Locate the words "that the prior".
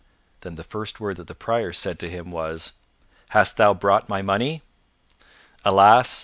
1.17-1.71